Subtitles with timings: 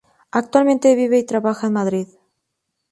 [0.31, 2.07] Actualmente vive y trabaja en Madrid.